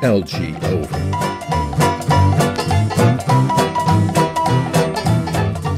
[0.00, 0.38] LG
[0.72, 0.96] over.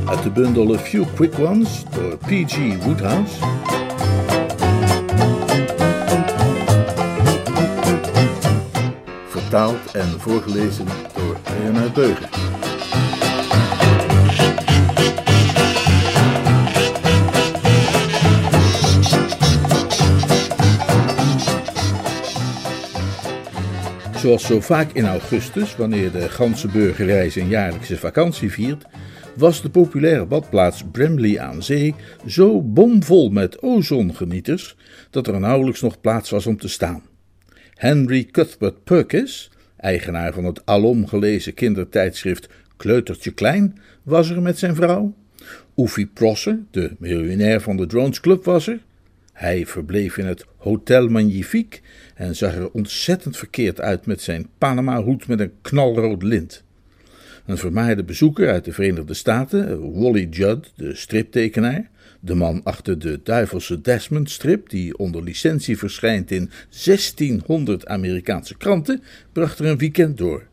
[0.09, 2.85] Uit de bundel A Few Quick Ones door P.G.
[2.85, 3.35] Woodhouse.
[9.29, 12.40] Vertaald en voorgelezen door Leonard Beuger.
[24.21, 28.85] Zoals zo vaak in augustus, wanneer de ganse burgerij zijn jaarlijkse vakantie viert,
[29.37, 31.95] was de populaire badplaats Bramley aan Zee
[32.27, 34.77] zo bomvol met ozongenieters
[35.11, 37.03] dat er nauwelijks nog plaats was om te staan.
[37.75, 44.75] Henry Cuthbert Perkins, eigenaar van het alom gelezen kindertijdschrift Kleutertje Klein, was er met zijn
[44.75, 45.15] vrouw.
[45.77, 48.81] Oefie Prosser, de miljonair van de Drones Club, was er.
[49.41, 51.81] Hij verbleef in het Hotel Magnifique
[52.15, 56.65] en zag er ontzettend verkeerd uit met zijn Panama-hoed met een knalrood lint.
[57.47, 63.21] Een vermaarde bezoeker uit de Verenigde Staten, Wally Judd, de striptekenaar, de man achter de
[63.23, 66.51] duivelse Desmond-strip, die onder licentie verschijnt in
[66.85, 69.03] 1600 Amerikaanse kranten,
[69.33, 70.47] bracht er een weekend door.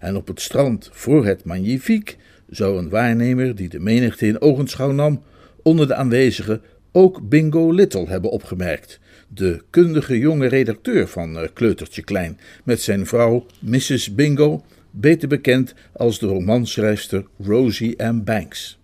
[0.00, 2.14] En op het strand voor het Magnifique
[2.50, 5.22] zou een waarnemer die de menigte in ogenschouw nam,
[5.62, 12.02] onder de aanwezigen ook Bingo Little hebben opgemerkt, de kundige jonge redacteur van eh, Kleutertje
[12.02, 14.14] Klein, met zijn vrouw Mrs.
[14.14, 18.24] Bingo, beter bekend als de romanschrijfster Rosie M.
[18.24, 18.78] Banks.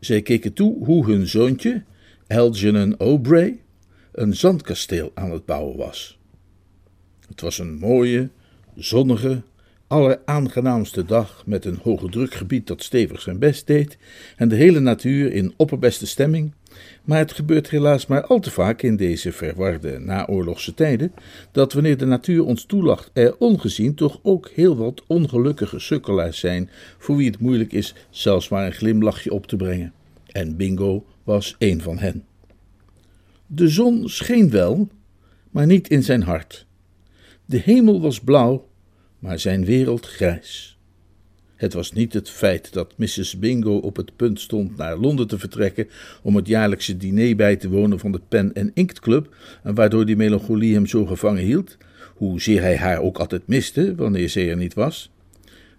[0.00, 1.82] Zij keken toe hoe hun zoontje,
[2.26, 3.60] Algernon O'Bray,
[4.12, 6.18] een zandkasteel aan het bouwen was.
[7.28, 8.28] Het was een mooie,
[8.74, 9.42] zonnige,
[9.86, 13.98] alleraangenaamste dag met een hoge drukgebied dat stevig zijn best deed
[14.36, 16.52] en de hele natuur in opperbeste stemming
[17.04, 21.12] maar het gebeurt helaas maar al te vaak in deze verwarde naoorlogse tijden,
[21.52, 26.70] dat wanneer de natuur ons toelacht er ongezien toch ook heel wat ongelukkige sukkelaars zijn,
[26.98, 29.92] voor wie het moeilijk is zelfs maar een glimlachje op te brengen.
[30.32, 32.24] En Bingo was een van hen.
[33.46, 34.88] De zon scheen wel,
[35.50, 36.66] maar niet in zijn hart.
[37.44, 38.68] De hemel was blauw,
[39.18, 40.75] maar zijn wereld grijs.
[41.56, 43.38] Het was niet het feit dat Mrs.
[43.38, 45.88] Bingo op het punt stond naar Londen te vertrekken
[46.22, 50.06] om het jaarlijkse diner bij te wonen van de Pen en Inkt Club, en waardoor
[50.06, 51.76] die melancholie hem zo gevangen hield,
[52.14, 55.10] hoezeer hij haar ook altijd miste wanneer zij er niet was.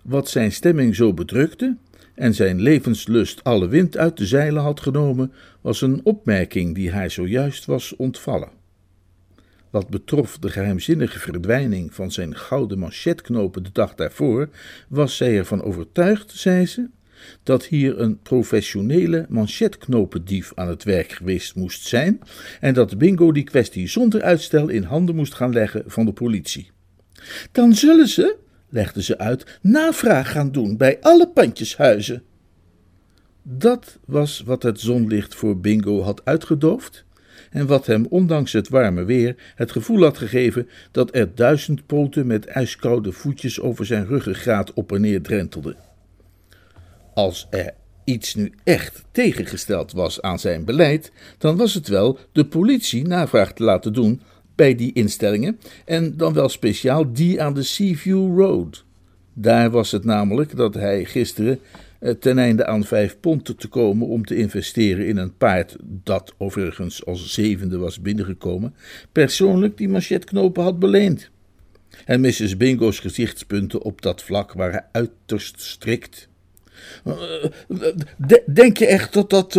[0.03, 1.75] Wat zijn stemming zo bedrukte
[2.15, 7.11] en zijn levenslust alle wind uit de zeilen had genomen, was een opmerking die haar
[7.11, 8.56] zojuist was ontvallen.
[9.69, 14.49] Wat betrof de geheimzinnige verdwijning van zijn gouden manchetknopen de dag daarvoor,
[14.87, 16.89] was zij ervan overtuigd, zei ze,
[17.43, 22.19] dat hier een professionele manchetknopendief aan het werk geweest moest zijn
[22.59, 26.71] en dat Bingo die kwestie zonder uitstel in handen moest gaan leggen van de politie.
[27.51, 28.35] Dan zullen ze,
[28.69, 32.23] legde ze uit, navraag gaan doen bij alle pandjeshuizen.
[33.43, 37.05] Dat was wat het zonlicht voor Bingo had uitgedoofd
[37.57, 42.27] en wat hem ondanks het warme weer het gevoel had gegeven dat er duizend poten
[42.27, 45.75] met ijskoude voetjes over zijn ruggengraat op en neer drentelden.
[47.13, 47.73] Als er
[48.03, 53.53] iets nu echt tegengesteld was aan zijn beleid, dan was het wel de politie navraag
[53.53, 54.21] te laten doen
[54.55, 58.83] bij die instellingen en dan wel speciaal die aan de Seaview Road.
[59.33, 61.59] Daar was het namelijk dat hij gisteren
[62.19, 67.05] ten einde aan vijf pond te komen om te investeren in een paard dat overigens
[67.05, 68.75] als zevende was binnengekomen,
[69.11, 71.29] persoonlijk die manchetknopen had beleend.
[72.05, 72.57] En Mrs.
[72.57, 76.29] Bingo's gezichtspunten op dat vlak waren uiterst strikt.
[77.03, 77.13] Eh,
[78.45, 79.53] denk je echt dat dat,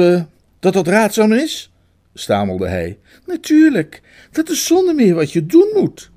[0.58, 1.70] dat, dat raadzaam is?
[2.14, 2.99] stamelde hij.
[3.26, 6.11] Natuurlijk, dat is zonder meer wat je doen moet.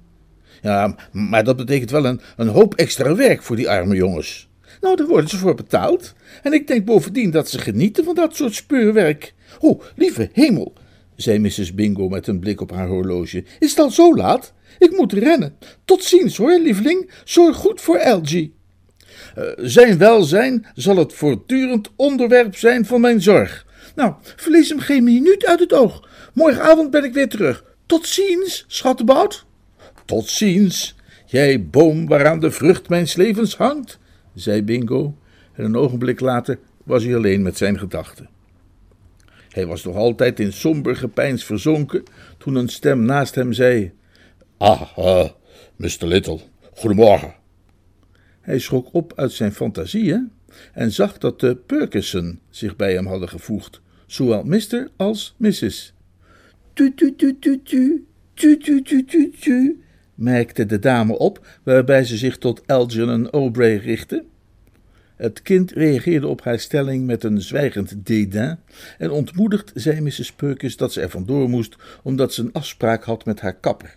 [0.62, 4.50] Ja, maar dat betekent wel een, een hoop extra werk voor die arme jongens.
[4.82, 6.14] Nou, daar worden ze voor betaald.
[6.44, 9.34] En ik denk bovendien dat ze genieten van dat soort speurwerk.
[9.60, 10.74] Oh, lieve hemel,
[11.16, 11.74] zei Mrs.
[11.74, 13.44] Bingo met een blik op haar horloge.
[13.60, 14.54] Is het al zo laat?
[14.80, 15.56] Ik moet rennen.
[15.86, 17.12] Tot ziens hoor, lieveling.
[17.24, 18.54] Zorg goed voor Algie.
[19.38, 23.66] Uh, zijn welzijn zal het voortdurend onderwerp zijn van mijn zorg.
[23.96, 26.08] Nou, verlies hem geen minuut uit het oog.
[26.34, 27.64] Morgenavond ben ik weer terug.
[27.86, 29.46] Tot ziens, schattenbout.
[30.06, 30.96] Tot ziens.
[31.26, 34.00] Jij boom waaraan de vrucht mijns levens hangt,
[34.34, 35.18] zei Bingo,
[35.54, 38.30] en een ogenblik later was hij alleen met zijn gedachten.
[39.50, 42.04] Hij was nog altijd in somber gepeins verzonken
[42.38, 43.92] toen een stem naast hem zei:
[44.58, 45.30] Ah, uh,
[45.76, 46.06] Mr.
[46.06, 46.40] Little,
[46.74, 47.36] goedemorgen.
[48.42, 50.32] Hij schrok op uit zijn fantasieën
[50.74, 54.88] en zag dat de Perkison zich bij hem hadden gevoegd, zowel Mr.
[54.96, 55.94] als Mrs.
[56.74, 59.84] Tu tu tu tu tu, tu tu tu tu tu,
[60.22, 64.24] merkte de dame op, waarbij ze zich tot Algernon Aubrey richtte.
[65.16, 68.60] Het kind reageerde op haar stelling met een zwijgend dédain
[68.98, 70.34] en ontmoedigd zei Mrs.
[70.34, 73.96] Perkins dat ze er vandoor moest omdat ze een afspraak had met haar kapper.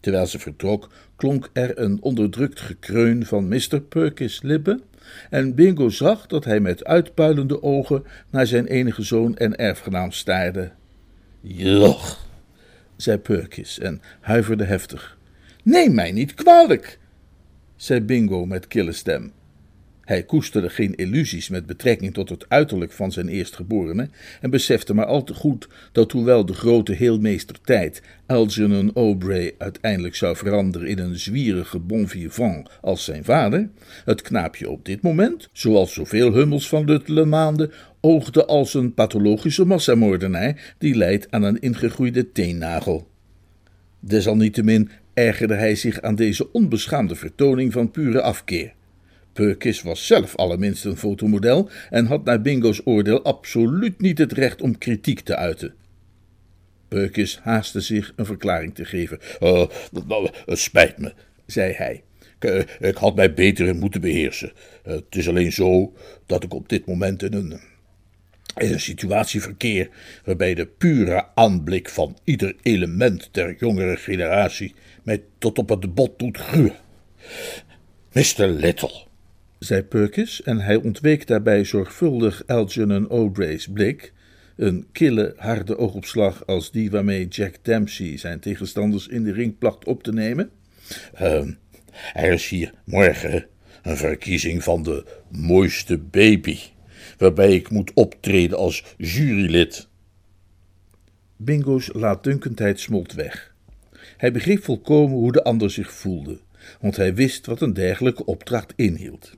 [0.00, 3.80] Terwijl ze vertrok, klonk er een onderdrukt gekreun van Mr.
[3.88, 4.82] Perkins' lippen
[5.30, 10.70] en Bingo zag dat hij met uitpuilende ogen naar zijn enige zoon en erfgenaam staarde.
[11.40, 12.25] Joch,
[12.96, 15.18] zei Perkins en huiverde heftig.
[15.62, 16.98] Neem mij niet kwalijk,
[17.76, 19.32] zei Bingo met kille stem.
[20.06, 24.08] Hij koesterde geen illusies met betrekking tot het uiterlijk van zijn eerstgeborene
[24.40, 30.14] en besefte maar al te goed dat hoewel de grote heelmeester tijd Algernon Aubrey uiteindelijk
[30.14, 33.68] zou veranderen in een zwierige bon vivant als zijn vader,
[34.04, 39.64] het knaapje op dit moment, zoals zoveel hummels van luttele maanden, oogde als een pathologische
[39.64, 43.08] massamoordenaar die leidt aan een ingegroeide teennagel.
[44.00, 48.74] Desalniettemin ergerde hij zich aan deze onbeschaamde vertoning van pure afkeer.
[49.36, 54.62] Perkis was zelf allerminst een fotomodel en had naar Bingo's oordeel absoluut niet het recht
[54.62, 55.74] om kritiek te uiten.
[56.88, 59.18] Perkis haastte zich een verklaring te geven.
[59.40, 59.66] Uh,
[60.46, 61.12] het spijt me,
[61.46, 62.02] zei hij.
[62.38, 64.52] Ik, eh, had mij beter moeten beheersen.
[64.86, 65.92] Uh, het is alleen zo
[66.26, 67.60] dat ik op dit moment in een,
[68.56, 69.88] in een situatie verkeer
[70.24, 76.18] waarbij de pure aanblik van ieder element der jongere generatie mij tot op het bot
[76.18, 76.76] doet gruwen.
[78.12, 78.46] Mr.
[78.46, 79.06] Little,
[79.58, 84.12] zei Perkins, en hij ontweek daarbij zorgvuldig Algernon Aubrey's blik,
[84.56, 89.84] een kille, harde oogopslag als die waarmee Jack Dempsey zijn tegenstanders in de ring placht
[89.84, 90.50] op te nemen.
[91.22, 91.48] Uh,
[92.14, 93.46] er is hier morgen
[93.82, 96.58] een verkiezing van de mooiste baby,
[97.18, 99.88] waarbij ik moet optreden als jurylid.
[101.36, 103.54] Bingo's laatdunkendheid smolt weg.
[104.16, 106.40] Hij begreep volkomen hoe de ander zich voelde,
[106.80, 109.32] want hij wist wat een dergelijke opdracht inhield.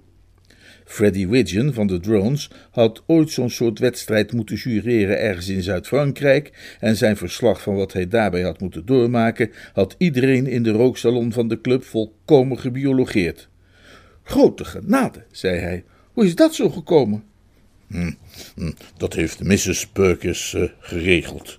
[0.89, 6.77] Freddy Widgeon van de Drones had ooit zo'n soort wedstrijd moeten jureren ergens in Zuid-Frankrijk
[6.81, 11.33] en zijn verslag van wat hij daarbij had moeten doormaken had iedereen in de rooksalon
[11.33, 13.49] van de club volkomen gebiologeerd.
[14.23, 15.85] Grote genade, zei hij.
[16.13, 17.25] Hoe is dat zo gekomen?
[17.89, 18.13] Hm,
[18.55, 19.87] hm, dat heeft Mrs.
[19.87, 21.59] Perkins uh, geregeld.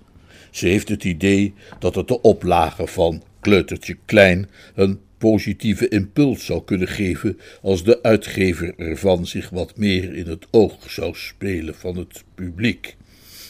[0.52, 6.64] Ze heeft het idee dat het de oplage van Kleutertje Klein een positieve impuls zou
[6.64, 11.98] kunnen geven als de uitgever ervan zich wat meer in het oog zou spelen van
[11.98, 12.96] het publiek.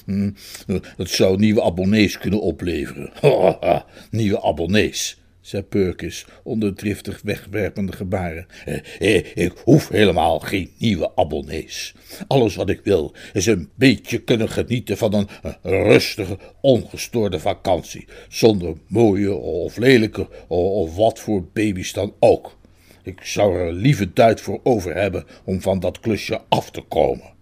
[0.06, 0.31] Hm,
[0.98, 3.12] het zou nieuwe abonnees kunnen opleveren.
[4.12, 5.19] nieuwe abonnees
[5.50, 8.48] zei Perkins onder driftig wegwerpende gebaren.
[8.66, 11.96] Eh, eh, ik hoef helemaal geen nieuwe abonnees.
[12.28, 15.28] Alles wat ik wil is een beetje kunnen genieten van een,
[15.62, 22.57] rustige, ongestoorde vakantie, zonder mooie of lelijke of wat voor baby's dan ook.
[23.04, 27.34] Ik zou er lieve tijd voor over hebben om van dat klusje af te komen.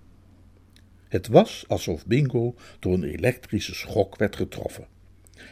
[1.09, 4.96] Het was alsof Bingo door een elektrische schok werd getroffen.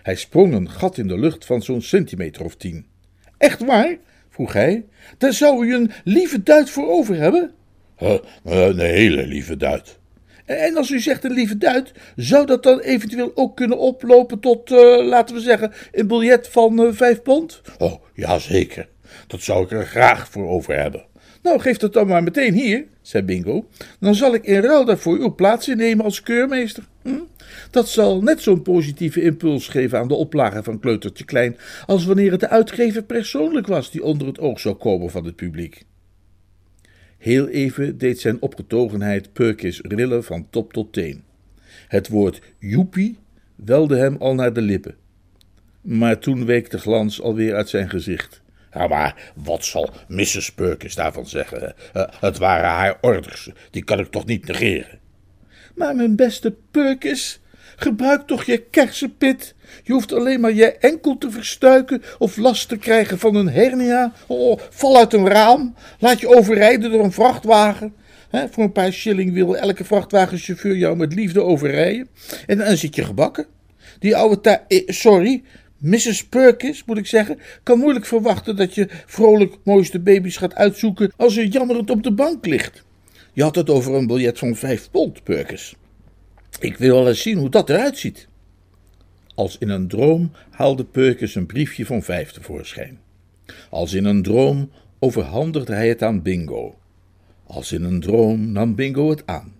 [0.05, 2.85] Hij sprong een gat in de lucht van zo'n centimeter of tien.
[3.37, 3.97] Echt waar?
[4.29, 4.85] vroeg hij.
[5.17, 7.51] Daar zou u een lieve duit voor over hebben?
[8.01, 9.99] Uh, een hele lieve duit.
[10.45, 14.71] En als u zegt een lieve duit, zou dat dan eventueel ook kunnen oplopen tot,
[14.71, 17.61] uh, laten we zeggen, een biljet van uh, vijf pond?
[17.77, 18.87] Oh, ja zeker.
[19.27, 21.05] Dat zou ik er graag voor over hebben.
[21.41, 23.67] Nou, geef dat dan maar meteen hier, zei Bingo.
[23.99, 26.83] Dan zal ik in ruil daarvoor uw plaats innemen als keurmeester.
[27.01, 27.19] Hm?
[27.71, 32.31] Dat zal net zo'n positieve impuls geven aan de oplage van Kleutertje Klein als wanneer
[32.31, 35.85] het de uitgever persoonlijk was die onder het oog zou komen van het publiek.
[37.17, 41.23] Heel even deed zijn opgetogenheid Perkis rillen van top tot teen.
[41.87, 43.17] Het woord joepie
[43.55, 44.95] welde hem al naar de lippen.
[45.81, 48.41] Maar toen week de glans alweer uit zijn gezicht.
[48.75, 50.51] Ja, maar wat zal Mrs.
[50.51, 51.75] Perkins daarvan zeggen?
[51.95, 54.99] Uh, het waren haar orders, die kan ik toch niet negeren?
[55.75, 57.39] Maar mijn beste Perkins,
[57.75, 59.55] gebruik toch je kersenpit.
[59.83, 64.13] Je hoeft alleen maar je enkel te verstuiken of last te krijgen van een hernia.
[64.27, 67.95] Oh, val uit een raam, laat je overrijden door een vrachtwagen.
[68.51, 72.07] voor een paar shilling wil elke vrachtwagenchauffeur jou met liefde overrijden.
[72.45, 73.45] En dan zit je gebakken.
[73.99, 74.65] Die oude ta...
[74.67, 75.43] Eh, sorry,
[75.77, 76.25] Mrs.
[76.25, 81.35] Perkins, moet ik zeggen, kan moeilijk verwachten dat je vrolijk mooiste baby's gaat uitzoeken als
[81.35, 82.83] je jammerend op de bank ligt.
[83.33, 85.75] Je had het over een biljet van vijf pond, Perkins.
[86.59, 88.27] Ik wil wel eens zien hoe dat eruit ziet.
[89.35, 92.99] Als in een droom haalde Perkins een briefje van vijf tevoorschijn.
[93.69, 96.75] Als in een droom overhandigde hij het aan Bingo.
[97.47, 99.53] Als in een droom nam Bingo het aan.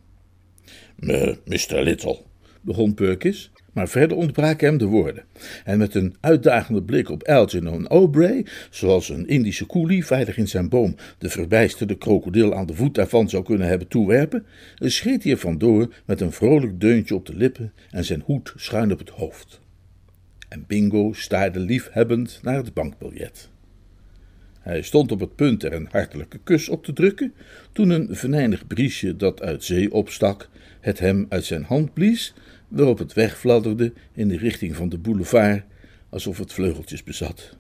[1.45, 1.81] Mr.
[1.83, 2.21] Little,
[2.61, 5.23] begon Perkins, maar verder ontbraken hem de woorden.
[5.63, 10.69] En met een uitdagende blik op Algernon O'Bray, zoals een Indische koelie veilig in zijn
[10.69, 14.45] boom de verbijsterde krokodil aan de voet daarvan zou kunnen hebben toewerpen,
[14.79, 18.91] scheet hij er vandoor met een vrolijk deuntje op de lippen en zijn hoed schuin
[18.91, 19.59] op het hoofd.
[20.49, 23.49] En Bingo staarde liefhebbend naar het bankbiljet.
[24.59, 27.33] Hij stond op het punt er een hartelijke kus op te drukken,
[27.71, 32.33] toen een venijnig briesje dat uit zee opstak, het hem uit zijn hand blies,
[32.67, 35.63] waarop het wegfladderde in de richting van de boulevard,
[36.09, 37.57] alsof het vleugeltjes bezat.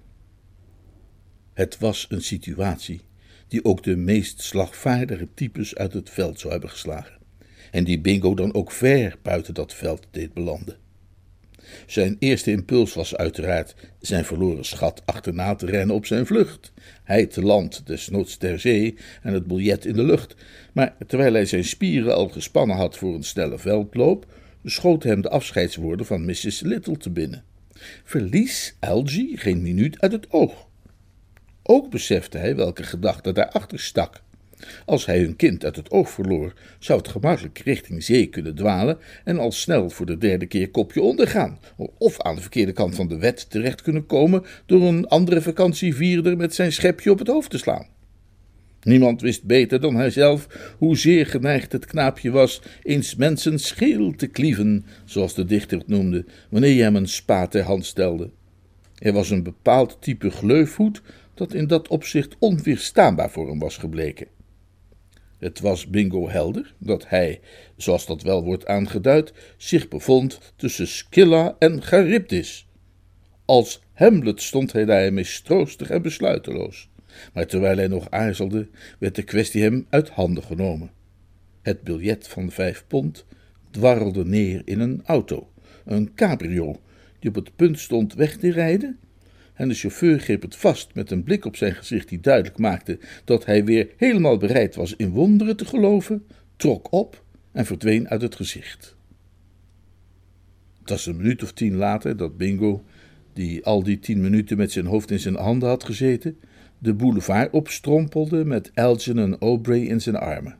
[1.53, 3.01] Het was een situatie
[3.47, 7.17] die ook de meest slagvaardige types uit het veld zou hebben geslagen,
[7.71, 10.77] en die Bingo dan ook ver buiten dat veld deed belanden.
[11.85, 16.73] Zijn eerste impuls was uiteraard zijn verloren schat achterna te rennen op zijn vlucht.
[17.03, 20.35] Hij te land, desnoods ter zee en het biljet in de lucht.
[20.73, 24.25] Maar terwijl hij zijn spieren al gespannen had voor een snelle veldloop,
[24.65, 26.59] schoten hem de afscheidswoorden van Mrs.
[26.59, 27.43] Little te binnen.
[28.03, 30.67] Verlies Algie geen minuut uit het oog.
[31.63, 34.23] Ook besefte hij welke gedachte daarachter stak.
[34.85, 38.97] Als hij hun kind uit het oog verloor, zou het gemakkelijk richting zee kunnen dwalen
[39.23, 41.59] en al snel voor de derde keer kopje ondergaan,
[41.97, 46.37] of aan de verkeerde kant van de wet terecht kunnen komen door een andere vakantievierder
[46.37, 47.87] met zijn schepje op het hoofd te slaan.
[48.85, 54.85] Niemand wist beter dan hijzelf hoezeer geneigd het knaapje was eens mensen scheel te klieven,
[55.05, 58.29] zoals de dichter het noemde, wanneer je hem een spa ter hand stelde.
[58.97, 61.01] Er was een bepaald type gleufhoed
[61.33, 64.27] dat in dat opzicht onweerstaanbaar voor hem was gebleken.
[65.37, 67.39] Het was Bingo helder dat hij,
[67.77, 72.67] zoals dat wel wordt aangeduid, zich bevond tussen Scylla en Charybdis.
[73.45, 76.89] Als Hamlet stond hij daar mistroostig en besluiteloos.
[77.33, 78.67] Maar terwijl hij nog aarzelde,
[78.99, 80.91] werd de kwestie hem uit handen genomen.
[81.61, 83.25] Het biljet van vijf pond
[83.71, 85.51] dwarrelde neer in een auto,
[85.85, 86.81] een cabrio,
[87.19, 88.99] die op het punt stond weg te rijden
[89.55, 92.99] en de chauffeur greep het vast met een blik op zijn gezicht die duidelijk maakte
[93.23, 98.21] dat hij weer helemaal bereid was in wonderen te geloven, trok op en verdween uit
[98.21, 98.95] het gezicht.
[100.79, 102.83] Het was een minuut of tien later dat Bingo,
[103.33, 106.37] die al die tien minuten met zijn hoofd in zijn handen had gezeten,
[106.85, 110.55] de boulevard opstrompelde met Algernon O'Bray in zijn armen.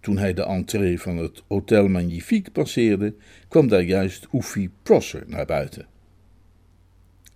[0.00, 3.14] Toen hij de entree van het Hotel Magnifique passeerde,
[3.48, 5.86] kwam daar juist Oefie Prosser naar buiten.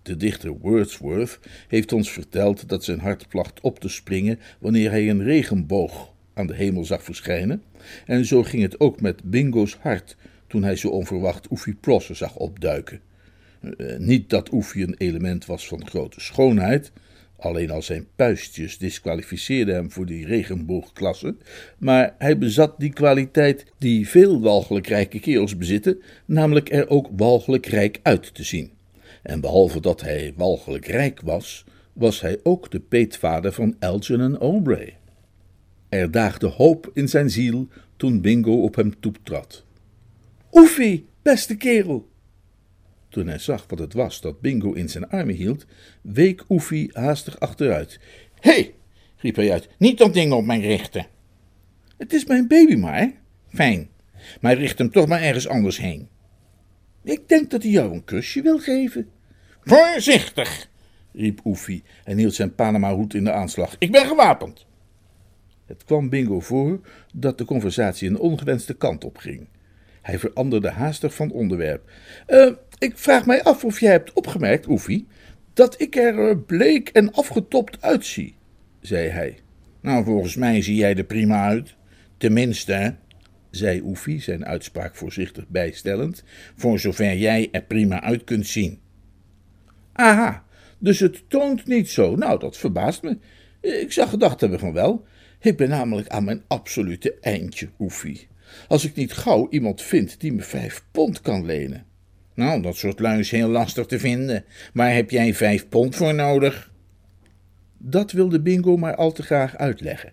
[0.03, 1.39] De dichter Wordsworth
[1.69, 6.47] heeft ons verteld dat zijn hart placht op te springen wanneer hij een regenboog aan
[6.47, 7.63] de hemel zag verschijnen,
[8.07, 12.37] en zo ging het ook met Bingo's hart toen hij zo onverwacht Oefie Prosser zag
[12.37, 13.01] opduiken.
[13.61, 16.93] Uh, niet dat Oefie een element was van grote schoonheid,
[17.39, 21.37] alleen al zijn puistjes disqualificeerden hem voor die regenboogklasse,
[21.79, 27.67] maar hij bezat die kwaliteit die veel walgelijk rijke kerels bezitten, namelijk er ook walgelijk
[27.67, 28.71] rijk uit te zien.
[29.23, 34.97] En behalve dat hij walgelijk rijk was, was hij ook de peetvader van Algernon O'Bray.
[35.89, 39.65] Er daagde hoop in zijn ziel toen Bingo op hem toetrad.
[40.53, 42.08] Oefie, beste kerel!
[43.09, 45.67] Toen hij zag wat het was dat Bingo in zijn armen hield,
[46.03, 48.01] week Oefie haastig achteruit.
[48.41, 48.75] Hé, hey,
[49.17, 51.07] riep hij uit, niet dat ding op mij richten.
[51.97, 53.13] Het is mijn baby maar.
[53.49, 53.89] Fijn,
[54.41, 56.09] maar richt hem toch maar ergens anders heen.
[57.05, 59.09] Ik denk dat hij jou een kusje wil geven.
[59.61, 60.69] Voorzichtig,
[61.13, 63.77] riep Oefie en hield zijn Panama-hoed in de aanslag.
[63.79, 64.67] Ik ben gewapend.
[65.67, 66.81] Het kwam Bingo voor
[67.15, 69.49] dat de conversatie een ongewenste kant op ging.
[70.03, 71.91] Hij veranderde haastig van onderwerp.
[72.29, 75.07] Uh, ik vraag mij af of jij hebt opgemerkt, Oefie,
[75.55, 78.37] dat ik er eh, bleek en afgetopt uitzie,
[78.81, 79.39] zei hij.
[79.81, 81.75] Nou, volgens mij zie jij er prima uit.
[82.17, 82.97] Tenminste,
[83.51, 86.25] zei Oefie, zijn uitspraak voorzichtig bijstellend,
[86.57, 88.81] voor zover jij er prima uit kunt zien.
[89.93, 90.45] Aha,
[90.79, 92.17] dus het toont niet zo.
[92.17, 93.19] Nou, dat verbaast me.
[93.61, 95.07] Ik zou gedacht hebben van wel.
[95.41, 98.29] Ik ben namelijk aan mijn absolute eindje, Oefie.
[98.69, 101.87] Als ik niet gauw iemand vind die me vijf pond kan lenen.
[102.39, 104.45] Nou, dat soort lui is heel lastig te vinden.
[104.73, 106.71] Waar heb jij vijf pond voor nodig?
[107.79, 110.13] Dat wilde Bingo maar al te graag uitleggen.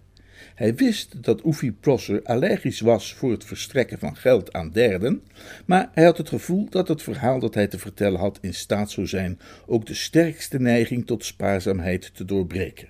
[0.55, 5.21] Hij wist dat Oefie Prosser allergisch was voor het verstrekken van geld aan derden,
[5.65, 8.91] maar hij had het gevoel dat het verhaal dat hij te vertellen had in staat
[8.91, 12.87] zou zijn ook de sterkste neiging tot spaarzaamheid te doorbreken.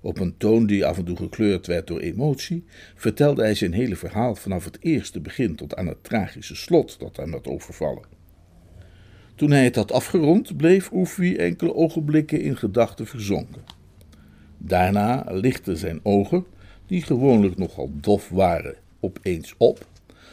[0.00, 2.64] Op een toon die af en toe gekleurd werd door emotie,
[2.94, 7.16] vertelde hij zijn hele verhaal vanaf het eerste begin tot aan het tragische slot dat
[7.16, 8.17] hem had overvallen.
[9.38, 13.62] Toen hij het had afgerond, bleef Oefie enkele ogenblikken in gedachten verzonken.
[14.56, 16.44] Daarna lichtten zijn ogen,
[16.86, 19.86] die gewoonlijk nogal dof waren, opeens op,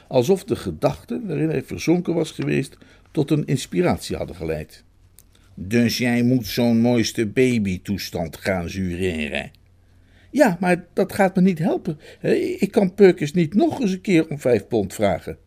[0.08, 2.78] alsof de gedachten waarin hij verzonken was geweest
[3.12, 4.84] tot een inspiratie hadden geleid.
[5.54, 9.52] Dus jij moet zo'n mooiste babytoestand gaan jureren?
[10.32, 12.00] Ja, maar dat gaat me niet helpen.
[12.60, 15.38] Ik kan Perkins niet nog eens een keer om vijf pond vragen.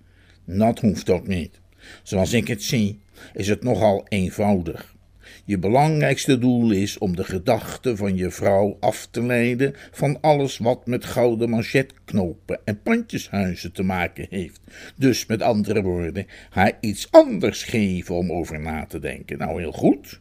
[0.44, 1.60] Dat hoeft ook niet.
[2.02, 2.98] Zoals ik het zie,
[3.34, 4.96] is het nogal eenvoudig.
[5.44, 10.58] Je belangrijkste doel is om de gedachten van je vrouw af te leiden van alles
[10.58, 14.60] wat met gouden manchetknopen en pandjeshuizen te maken heeft.
[14.96, 19.38] Dus met andere woorden, haar iets anders geven om over na te denken.
[19.38, 20.20] Nou, heel goed.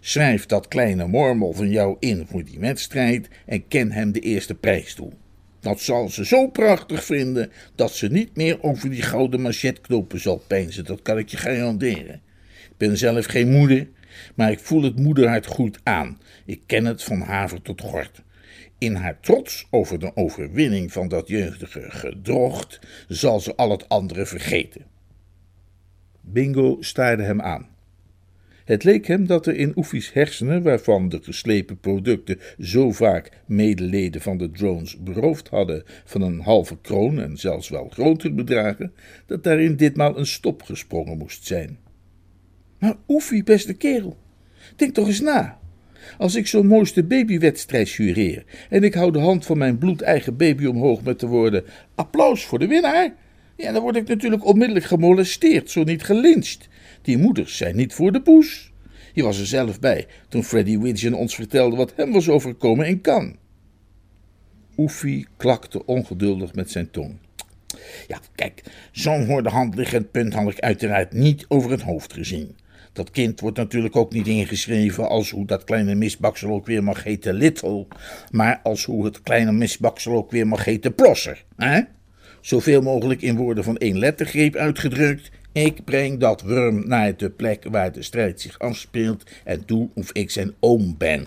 [0.00, 4.54] Schrijf dat kleine mormel van jou in voor die wedstrijd en ken hem de eerste
[4.54, 5.12] prijs toe.
[5.60, 10.42] Dat zal ze zo prachtig vinden dat ze niet meer over die gouden manchetknopen zal
[10.46, 10.84] peinzen.
[10.84, 12.20] Dat kan ik je garanderen.
[12.84, 13.88] Ben zelf geen moeder,
[14.34, 16.20] maar ik voel het moederhart goed aan.
[16.44, 18.22] Ik ken het van haver tot gort.
[18.78, 24.26] In haar trots over de overwinning van dat jeugdige gedrocht zal ze al het andere
[24.26, 24.84] vergeten.
[26.20, 27.68] Bingo staarde hem aan.
[28.64, 34.20] Het leek hem dat er in Oefie's hersenen, waarvan de geslepen producten zo vaak medeleden
[34.20, 38.92] van de drones beroofd hadden van een halve kroon en zelfs wel groter bedragen,
[39.26, 41.83] dat daarin ditmaal een stop gesprongen moest zijn.
[42.84, 44.16] Maar Oefie, beste kerel,
[44.76, 45.58] denk toch eens na.
[46.18, 50.66] Als ik zo'n mooiste babywedstrijd jureer en ik hou de hand van mijn bloedeigen baby
[50.66, 51.64] omhoog met de woorden
[51.94, 53.14] applaus voor de winnaar,
[53.56, 56.68] ja, dan word ik natuurlijk onmiddellijk gemolesteerd, zo niet gelincht.
[57.02, 58.72] Die moeders zijn niet voor de poes.
[59.12, 63.00] Je was er zelf bij toen Freddy Widgeon ons vertelde wat hem was overkomen in
[63.00, 63.34] Cannes.
[64.76, 67.16] Oefie klakte ongeduldig met zijn tong.
[68.06, 72.12] Ja, kijk, zo'n voor de hand liggend punt had ik uiteraard niet over het hoofd
[72.12, 72.56] gezien.
[72.94, 77.04] Dat kind wordt natuurlijk ook niet ingeschreven als hoe dat kleine misbaksel ook weer mag
[77.04, 77.86] heten Little,
[78.30, 81.44] maar als hoe het kleine misbaksel ook weer mag heten Prosser.
[81.56, 81.80] Hè?
[82.40, 85.30] Zoveel mogelijk in woorden van één lettergreep uitgedrukt.
[85.52, 90.12] Ik breng dat worm naar de plek waar de strijd zich afspeelt en doe of
[90.12, 91.26] ik zijn oom ben.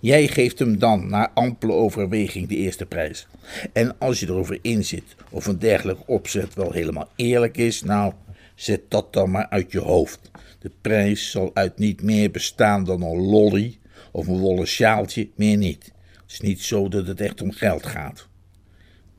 [0.00, 3.26] Jij geeft hem dan na ampele overweging de eerste prijs.
[3.72, 8.12] En als je erover inzit of een dergelijk opzet wel helemaal eerlijk is, nou,
[8.54, 10.30] zet dat dan maar uit je hoofd.
[10.60, 13.78] De prijs zal uit niet meer bestaan dan een lolly
[14.12, 15.84] of een wollen sjaaltje, meer niet.
[16.22, 18.28] Het is niet zo dat het echt om geld gaat.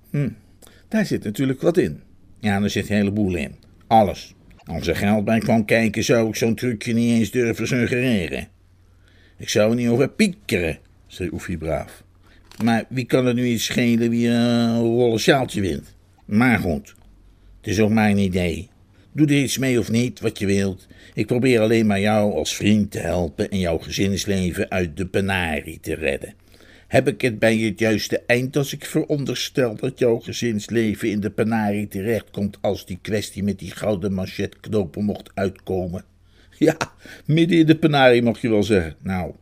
[0.10, 0.30] Hm,
[0.88, 2.02] daar zit natuurlijk wat in.
[2.40, 3.56] Ja, er zit een heleboel in.
[3.88, 4.34] Alles.
[4.64, 8.48] Als er geld bij kwam kijken, zou ik zo'n trucje niet eens durven suggereren.
[9.38, 12.04] Ik zou er niet over piekeren, zei Oefie braaf.
[12.64, 15.96] Maar wie kan er nu iets schelen wie een wollen sjaaltje wint?
[16.26, 16.96] Maar goed,
[17.58, 18.70] het is ook mijn idee.
[19.12, 20.88] Doe er iets mee of niet, wat je wilt.
[21.14, 25.80] Ik probeer alleen maar jou als vriend te helpen en jouw gezinsleven uit de penarie
[25.80, 26.34] te redden.
[26.88, 31.30] Heb ik het bij het juiste eind als ik veronderstel dat jouw gezinsleven in de
[31.30, 36.04] penarie terechtkomt als die kwestie met die gouden manchetknopen mocht uitkomen?
[36.58, 36.78] Ja,
[37.26, 38.96] midden in de penarie mag je wel zeggen.
[39.00, 39.34] Nou,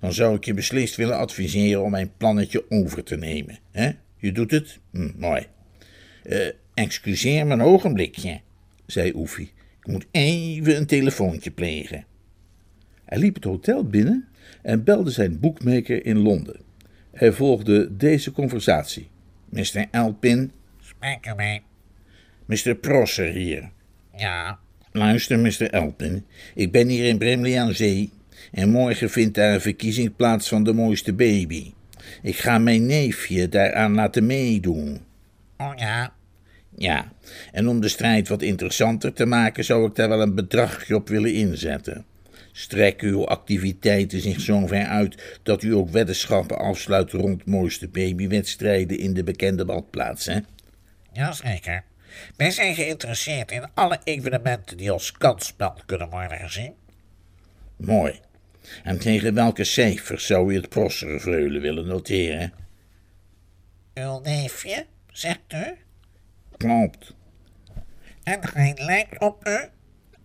[0.00, 3.58] dan zou ik je beslist willen adviseren om mijn plannetje over te nemen.
[3.72, 3.90] Hè?
[4.16, 4.78] Je doet het?
[4.90, 5.46] Hm, mooi.
[6.24, 8.40] Uh, excuseer me een ogenblikje,
[8.86, 9.52] zei Oefie.
[9.86, 12.04] Ik moet even een telefoontje plegen.
[13.04, 14.28] Hij liep het hotel binnen
[14.62, 16.60] en belde zijn boekmaker in Londen.
[17.12, 19.08] Hij volgde deze conversatie.
[19.48, 19.86] Mr.
[19.90, 20.52] Elpin?
[20.80, 21.62] Spreek ermee.
[22.46, 22.74] Mr.
[22.74, 23.70] Prosser hier.
[24.16, 24.58] Ja.
[24.92, 25.70] Luister, Mr.
[25.70, 26.24] Elpin.
[26.54, 28.10] Ik ben hier in Brimley aan Zee
[28.52, 31.72] en morgen vindt daar een verkiezing plaats van de mooiste baby.
[32.22, 35.00] Ik ga mijn neefje daaraan laten meedoen.
[35.56, 36.15] Oh ja?
[36.78, 37.12] Ja,
[37.52, 41.08] en om de strijd wat interessanter te maken zou ik daar wel een bedragje op
[41.08, 42.04] willen inzetten.
[42.52, 49.14] Strek uw activiteiten zich zover uit dat u ook weddenschappen afsluit rond mooiste babywedstrijden in
[49.14, 50.38] de bekende badplaats, hè?
[51.12, 51.84] Jazeker.
[52.36, 56.74] Wij zijn geïnteresseerd in alle evenementen die als kansspel kunnen worden gezien.
[57.76, 58.20] Mooi.
[58.82, 62.52] En tegen welke cijfers zou u het prosserveulen willen noteren?
[63.94, 65.85] Uw neefje, zegt u?
[66.56, 67.14] Klopt.
[68.22, 69.58] En hij lijkt op u?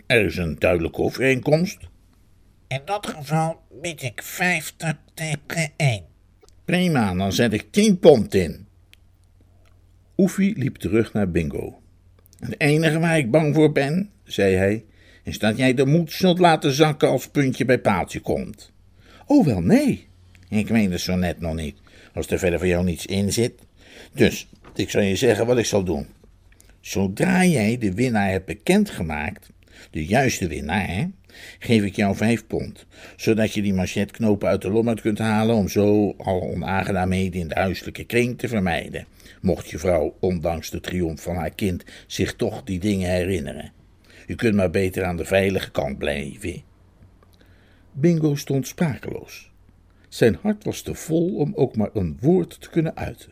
[0.06, 1.78] Er is een duidelijke overeenkomst.
[2.67, 6.04] In dat geval bied ik 50 tegen 1.
[6.65, 8.67] Prima, dan zet ik tien pond in.
[10.17, 11.82] Oefie liep terug naar Bingo.
[12.39, 14.86] Het enige waar ik bang voor ben, zei hij,
[15.24, 18.72] is dat jij de moed zult laten zakken als puntje bij paaltje komt.
[19.26, 20.08] Oh, wel nee.
[20.50, 21.78] Ik weet het zo net nog niet,
[22.13, 23.54] als er verder voor jou niets in zit.
[24.13, 26.08] Dus, ik zal je zeggen wat ik zal doen.
[26.82, 29.50] Zodra jij de winnaar hebt bekendgemaakt,
[29.91, 31.10] de juiste winnaar,
[31.60, 35.67] geef ik jou vijf pond, zodat je die machetknopen uit de lommet kunt halen om
[35.67, 39.06] zo alle onaangenaamheden in de huiselijke kring te vermijden,
[39.41, 43.72] mocht je vrouw, ondanks de triomf van haar kind, zich toch die dingen herinneren.
[44.28, 46.62] Je kunt maar beter aan de veilige kant blijven.
[47.91, 49.52] Bingo stond sprakeloos.
[50.10, 53.32] Zijn hart was te vol om ook maar een woord te kunnen uiten.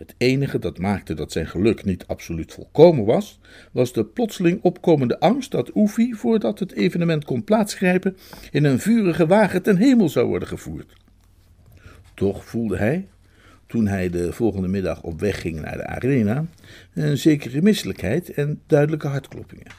[0.00, 3.40] Het enige dat maakte dat zijn geluk niet absoluut volkomen was,
[3.72, 8.16] was de plotseling opkomende angst dat Oefie, voordat het evenement kon plaatsgrijpen,
[8.50, 10.92] in een vurige wagen ten hemel zou worden gevoerd.
[12.14, 13.08] Toch voelde hij,
[13.66, 16.46] toen hij de volgende middag op weg ging naar de arena,
[16.94, 19.72] een zekere misselijkheid en duidelijke hartkloppingen.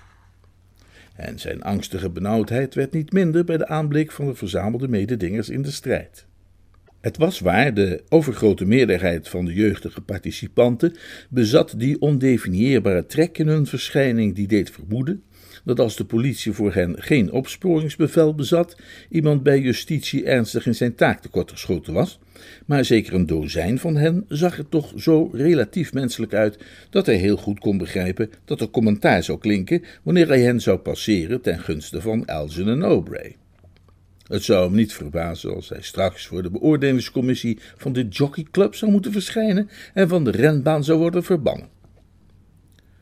[1.15, 5.62] En zijn angstige benauwdheid werd niet minder bij de aanblik van de verzamelde mededingers in
[5.62, 6.25] de strijd.
[7.01, 10.95] Het was waar, de overgrote meerderheid van de jeugdige participanten
[11.29, 15.23] bezat die ondefinieerbare trek in hun verschijning die deed vermoeden
[15.63, 18.77] dat als de politie voor hen geen opsporingsbevel bezat,
[19.09, 22.19] iemand bij justitie ernstig in zijn taak tekortgeschoten was,
[22.65, 26.57] maar zeker een dozijn van hen zag er toch zo relatief menselijk uit
[26.89, 30.77] dat hij heel goed kon begrijpen dat er commentaar zou klinken wanneer hij hen zou
[30.77, 33.35] passeren ten gunste van Elgin en Aubrey.
[34.31, 38.91] Het zou hem niet verbazen als hij straks voor de beoordelingscommissie van de jockeyclub zou
[38.91, 41.67] moeten verschijnen en van de renbaan zou worden verbannen.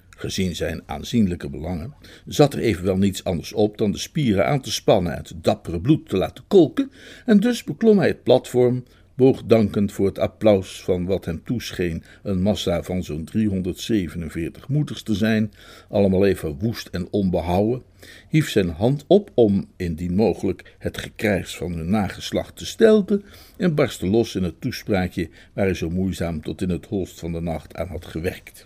[0.09, 1.93] Gezien zijn aanzienlijke belangen
[2.25, 5.81] zat er evenwel niets anders op dan de spieren aan te spannen en het dappere
[5.81, 6.91] bloed te laten kolken,
[7.25, 8.83] en dus beklom hij het platform
[9.19, 15.03] boog dankend voor het applaus van wat hem toescheen een massa van zo'n 347 moeders
[15.03, 15.51] te zijn,
[15.89, 17.83] allemaal even woest en onbehouden,
[18.29, 23.23] hief zijn hand op om, indien mogelijk, het gekrijs van hun nageslacht te stelpen
[23.57, 27.31] en barstte los in het toespraakje waar hij zo moeizaam tot in het holst van
[27.31, 28.65] de nacht aan had gewerkt.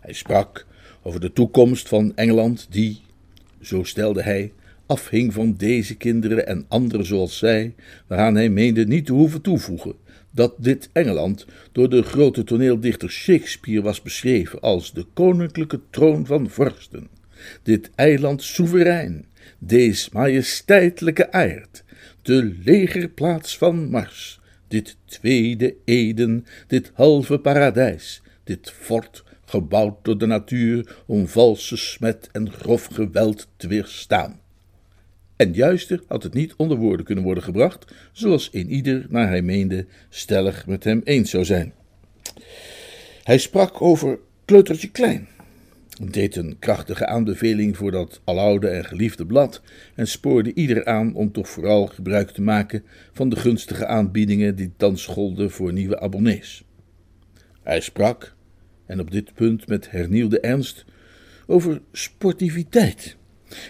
[0.00, 0.66] Hij sprak
[1.02, 3.00] over de toekomst van Engeland, die,
[3.60, 4.52] zo stelde hij,
[4.88, 7.74] afhing van deze kinderen en anderen zoals zij,
[8.06, 9.94] waaraan hij meende niet te hoeven toevoegen
[10.30, 16.50] dat dit Engeland door de grote toneeldichter Shakespeare was beschreven als de koninklijke troon van
[16.50, 17.08] vorsten,
[17.62, 19.26] dit eiland soeverein,
[19.58, 21.84] deze majesteitelijke aard,
[22.22, 30.26] de legerplaats van Mars, dit tweede Eden, dit halve paradijs, dit fort gebouwd door de
[30.26, 34.40] natuur om valse smet en grof geweld te weerstaan.
[35.38, 39.42] En juister had het niet onder woorden kunnen worden gebracht, zoals in ieder, naar hij
[39.42, 41.72] meende, stellig met hem eens zou zijn.
[43.22, 45.28] Hij sprak over Kleutertje Klein,
[46.02, 49.62] deed een krachtige aanbeveling voor dat aloude en geliefde blad
[49.94, 54.72] en spoorde ieder aan om toch vooral gebruik te maken van de gunstige aanbiedingen die
[54.76, 56.64] thans golden voor nieuwe abonnees.
[57.62, 58.34] Hij sprak,
[58.86, 60.84] en op dit punt met hernieuwde ernst,
[61.46, 63.16] over sportiviteit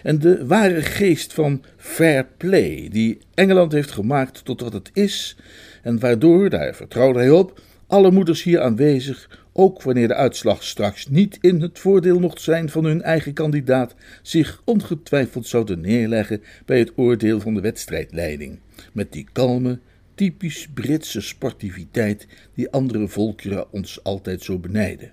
[0.03, 5.37] en de ware geest van fair play, die Engeland heeft gemaakt tot wat het is,
[5.83, 11.09] en waardoor, daar vertrouwde hij op, alle moeders hier aanwezig, ook wanneer de uitslag straks
[11.09, 16.79] niet in het voordeel mocht zijn van hun eigen kandidaat, zich ongetwijfeld zouden neerleggen bij
[16.79, 18.59] het oordeel van de wedstrijdleiding,
[18.93, 19.79] met die kalme,
[20.15, 25.13] typisch Britse sportiviteit die andere volkeren ons altijd zo benijden.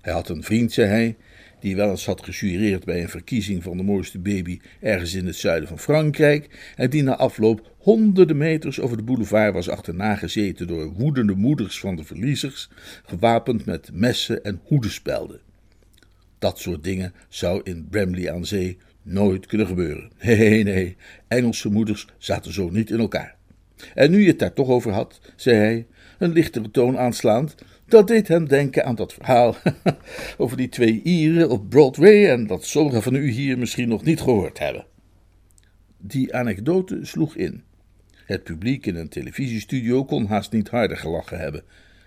[0.00, 1.16] Hij had een vriend, zei hij,
[1.62, 5.36] die wel eens had gejureerd bij een verkiezing van de mooiste baby ergens in het
[5.36, 10.66] zuiden van Frankrijk, en die na afloop honderden meters over de boulevard was achterna gezeten
[10.66, 12.68] door woedende moeders van de verliezers,
[13.04, 15.40] gewapend met messen en hoedenspelden.
[16.38, 20.10] Dat soort dingen zou in Bramley aan zee nooit kunnen gebeuren.
[20.22, 20.96] Nee, nee,
[21.28, 23.36] Engelse moeders zaten zo niet in elkaar.
[23.94, 25.86] En nu je het daar toch over had, zei hij,
[26.18, 27.54] een lichtere toon aanslaand,
[27.92, 29.56] dat deed hem denken aan dat verhaal
[30.38, 34.20] over die twee Ieren op Broadway en dat sommigen van u hier misschien nog niet
[34.20, 34.86] gehoord hebben.
[35.98, 37.62] Die anekdote sloeg in.
[38.24, 41.62] Het publiek in een televisiestudio kon haast niet harder gelachen hebben.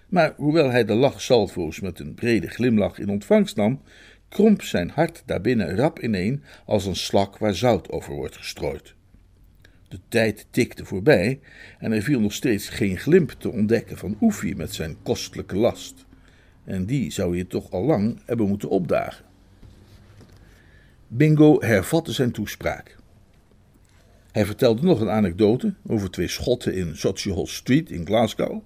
[0.10, 3.82] Maar hoewel hij de lachsalvo's met een brede glimlach in ontvangst nam,
[4.30, 8.96] kromp zijn hart daarbinnen rap ineen als een slak waar zout over wordt gestrooid.
[9.88, 11.40] De tijd tikte voorbij
[11.80, 16.06] en er viel nog steeds geen glimp te ontdekken van Oefie met zijn kostelijke last.
[16.64, 19.26] En die zou je toch al lang hebben moeten opdagen.
[21.08, 22.96] Bingo hervatte zijn toespraak.
[24.32, 28.62] Hij vertelde nog een anekdote over twee schotten in Social Street in Glasgow,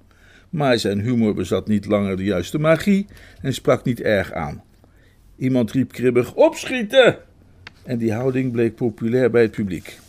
[0.50, 3.06] maar zijn humor bezat niet langer de juiste magie
[3.42, 4.64] en sprak niet erg aan.
[5.36, 7.18] Iemand riep kribbig: Opschieten!
[7.84, 10.00] En die houding bleek populair bij het publiek.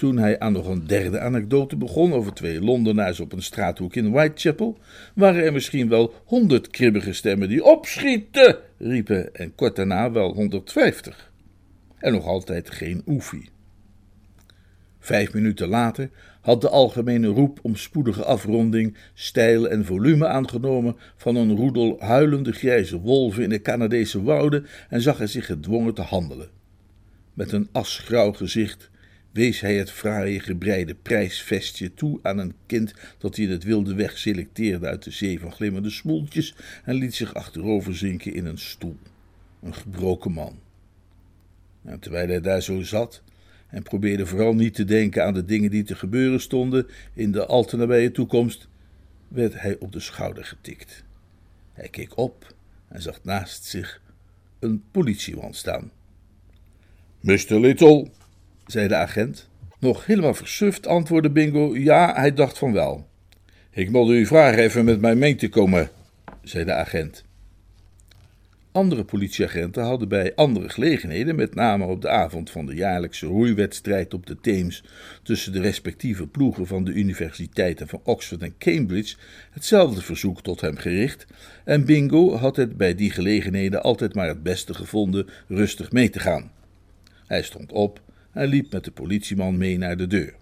[0.00, 4.10] Toen hij aan nog een derde anekdote begon over twee Londenaars op een straathoek in
[4.10, 4.78] Whitechapel,
[5.14, 11.32] waren er misschien wel honderd kribbige stemmen die opschieten riepen en kort daarna wel 150.
[11.98, 13.48] En nog altijd geen oefie.
[14.98, 16.10] Vijf minuten later
[16.40, 22.52] had de algemene roep om spoedige afronding stijl en volume aangenomen van een roedel huilende
[22.52, 26.50] grijze wolven in de Canadese wouden en zag hij zich gedwongen te handelen.
[27.34, 28.90] Met een asgrauw gezicht
[29.32, 33.94] wees hij het fraaie gebreide prijsvestje toe aan een kind dat hij in het wilde
[33.94, 38.58] weg selecteerde uit de zee van glimmende smoeltjes en liet zich achterover zinken in een
[38.58, 38.96] stoel.
[39.62, 40.58] Een gebroken man.
[41.84, 43.22] En terwijl hij daar zo zat
[43.68, 47.46] en probeerde vooral niet te denken aan de dingen die te gebeuren stonden in de
[47.46, 48.68] al te nabije toekomst,
[49.28, 51.04] werd hij op de schouder getikt.
[51.72, 52.54] Hij keek op
[52.88, 54.00] en zag naast zich
[54.58, 55.90] een politieman staan.
[57.20, 57.60] Mr.
[57.60, 58.10] Little,
[58.70, 59.48] zei de agent.
[59.78, 63.08] Nog helemaal versuft antwoordde Bingo: Ja, hij dacht van wel.
[63.70, 65.90] Ik moet u vragen even met mij mee te komen,
[66.42, 67.24] zei de agent.
[68.72, 74.14] Andere politieagenten hadden bij andere gelegenheden, met name op de avond van de jaarlijkse roeiwedstrijd
[74.14, 74.84] op de Theems
[75.22, 79.16] tussen de respectieve ploegen van de universiteiten van Oxford en Cambridge,
[79.50, 81.26] hetzelfde verzoek tot hem gericht,
[81.64, 86.20] en Bingo had het bij die gelegenheden altijd maar het beste gevonden rustig mee te
[86.20, 86.50] gaan.
[87.26, 88.00] Hij stond op
[88.32, 90.34] en liep met de politieman mee naar de deur.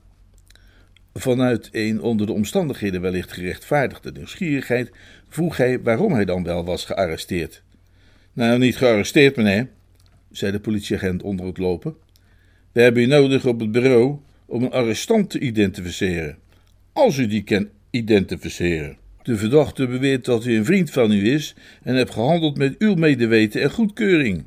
[1.15, 4.91] Vanuit een onder de omstandigheden wellicht gerechtvaardigde nieuwsgierigheid
[5.29, 7.63] vroeg hij waarom hij dan wel was gearresteerd.
[8.33, 9.69] Nou, niet gearresteerd, meneer,
[10.31, 11.95] zei de politieagent onder het lopen.
[12.73, 16.39] We hebben u nodig op het bureau om een arrestant te identificeren.
[16.93, 18.97] Als u die kan identificeren.
[19.23, 22.95] De verdachte beweert dat hij een vriend van u is en hebt gehandeld met uw
[22.95, 24.45] medeweten en goedkeuring.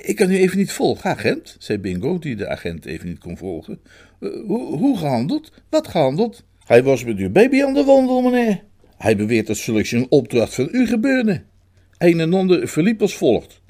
[0.00, 3.36] Ik kan u even niet volgen, agent, zei Bingo, die de agent even niet kon
[3.36, 3.80] volgen.
[4.20, 5.52] Uh, hoe, hoe gehandeld?
[5.68, 6.44] Wat gehandeld?
[6.64, 8.62] Hij was met uw baby aan de wandel, meneer.
[8.96, 11.42] Hij beweert dat zulks een opdracht van u gebeurde.
[11.98, 13.60] Een en ander verliep als volgt.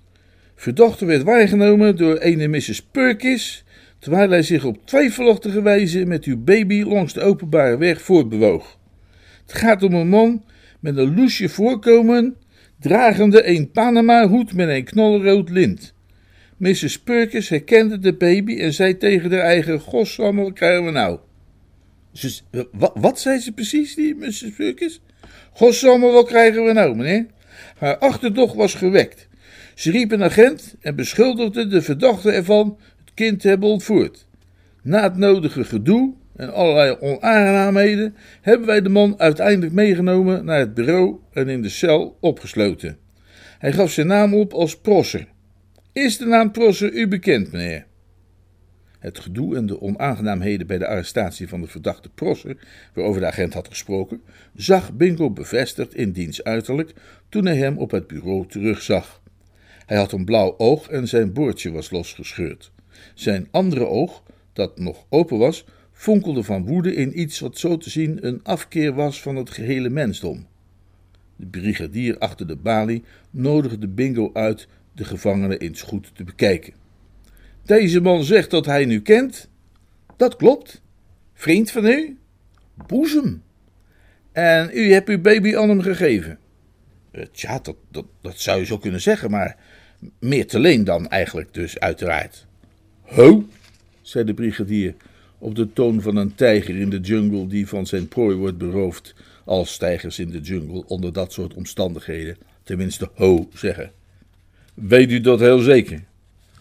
[0.55, 2.83] Verdachte werd waargenomen door een Mrs.
[2.83, 3.65] Perkins,
[3.99, 8.79] terwijl hij zich op twijfelachtige wijze met uw baby langs de openbare weg voortbewoog.
[9.47, 10.45] Het gaat om een man
[10.81, 12.37] met een loesje voorkomen,
[12.81, 15.97] dragende een Panama-hoed met een knalrood lint.
[16.59, 16.99] Mrs.
[16.99, 21.19] Perkins herkende de baby en zei tegen haar eigen: Godsamme, krijgen we nou?
[22.73, 24.51] Wat, wat zei ze precies, die Mrs.
[24.57, 25.01] Perkins?
[25.53, 27.27] Godsamme, wat krijgen we nou, meneer?
[27.77, 29.29] Haar achterdocht was gewekt.
[29.75, 34.27] Ze riep een agent en beschuldigde de verdachte ervan het kind te hebben ontvoerd.
[34.83, 40.75] Na het nodige gedoe en allerlei onaangenaamheden hebben wij de man uiteindelijk meegenomen naar het
[40.75, 42.99] bureau en in de cel opgesloten.
[43.59, 45.27] Hij gaf zijn naam op als Prosser.
[45.99, 47.87] Is de naam Prosser u bekend, meneer?
[48.99, 52.57] Het gedoe en de onaangenaamheden bij de arrestatie van de verdachte Prosser,
[52.95, 54.21] waarover de agent had gesproken,
[54.55, 56.95] zag Bingo bevestigd in diens uiterlijk
[57.29, 59.23] toen hij hem op het bureau terugzag.
[59.87, 62.73] Hij had een blauw oog en zijn boordje was losgescheurd.
[63.15, 67.91] Zijn andere oog, dat nog open was, fonkelde van woede in iets wat zo te
[67.91, 70.47] zien een afkeer was van het gehele mensdom.
[71.37, 76.73] De brigadier achter de balie nodigde Bingo uit de gevangene eens goed te bekijken.
[77.63, 79.49] Deze man zegt dat hij u kent.
[80.17, 80.83] Dat klopt.
[81.35, 82.19] Vriend van u?
[82.87, 83.43] Boezem.
[84.33, 86.39] En u hebt uw baby aan hem gegeven?
[87.13, 89.57] Uh, tja, dat, dat, dat zou je zo kunnen zeggen, maar
[90.19, 92.47] meer te leen dan eigenlijk dus, uiteraard.
[93.01, 93.49] Ho,
[94.03, 94.95] zei de brigadier,
[95.39, 99.15] op de toon van een tijger in de jungle die van zijn prooi wordt beroofd,
[99.45, 103.93] als tijgers in de jungle onder dat soort omstandigheden tenminste ho zeggen.
[104.81, 106.05] Weet u dat heel zeker?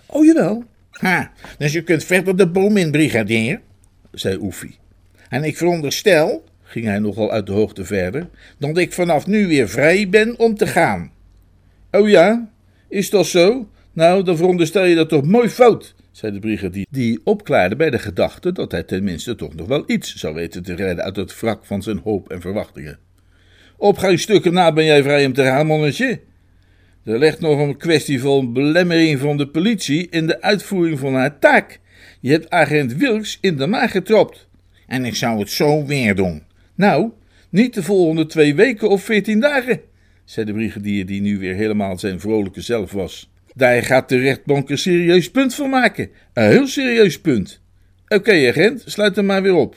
[0.06, 0.64] Oh, jawel.
[0.92, 3.62] Ha, dus u kunt verder de boom in, brigadier,
[4.12, 4.78] zei Oefie.
[5.30, 9.70] En ik veronderstel, ging hij nogal uit de hoogte verder, dat ik vanaf nu weer
[9.70, 11.12] vrij ben om te gaan.
[11.92, 12.50] Oh ja,
[12.90, 13.70] is dat zo?
[13.94, 18.00] Nou, dan veronderstel je dat toch mooi fout, zei de brigadier, die opklaarde bij de
[18.00, 21.66] gedachte dat hij tenminste toch nog wel iets zou weten te redden uit het wrak
[21.66, 23.00] van zijn hoop en verwachtingen.
[23.78, 26.20] Op geen stukken na ben jij vrij om te gaan, mannetje.
[27.08, 31.40] Er ligt nog een kwestie van belemmering van de politie in de uitvoering van haar
[31.40, 31.80] taak.
[32.20, 34.48] Je hebt agent Wilks in de maag getrapt.
[34.88, 36.44] En ik zou het zo weer doen.
[36.76, 37.12] Nou,
[37.50, 39.82] niet de volgende twee weken of veertien dagen,
[40.26, 43.32] zei de brigadier, die nu weer helemaal zijn vrolijke zelf was.
[43.56, 46.10] Daar gaat de rechtbank een serieus punt van maken.
[46.34, 47.62] Een heel serieus punt.
[48.08, 49.76] Oké, agent, sluit hem maar weer op.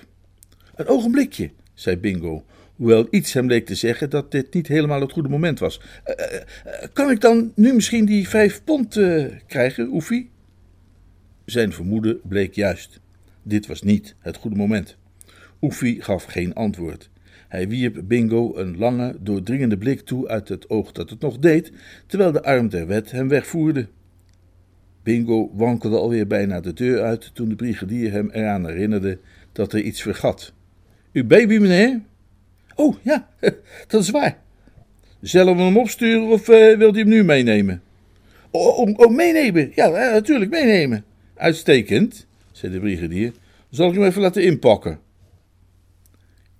[0.74, 2.44] Een ogenblikje, zei Bingo,
[2.80, 5.80] hoewel iets hem leek te zeggen dat dit niet helemaal het goede moment was.
[6.06, 6.14] Uh,
[6.66, 9.00] uh, kan ik dan nu misschien die vijf pond
[9.46, 10.30] krijgen, Oefie?
[11.44, 13.00] Zijn vermoeden bleek juist.
[13.42, 14.96] Dit was niet het goede moment.
[15.60, 17.10] Oefie gaf geen antwoord.
[17.48, 21.72] Hij wierp Bingo een lange, doordringende blik toe uit het oog dat het nog deed,
[22.06, 23.88] terwijl de arm der wet hem wegvoerde.
[25.02, 29.18] Bingo wankelde alweer bijna de deur uit toen de brigadier hem eraan herinnerde
[29.52, 30.52] dat hij iets vergat.
[31.12, 32.00] Uw baby, meneer?
[32.80, 33.28] Oh, ja,
[33.88, 34.38] dat is waar.
[35.20, 37.82] Zullen we hem opsturen of uh, wilt u hem nu meenemen?
[38.50, 39.72] Oh, oh, oh meenemen?
[39.74, 41.04] Ja, natuurlijk, meenemen.
[41.34, 43.32] Uitstekend, zei de brigadier.
[43.70, 44.98] Zal ik hem even laten inpakken?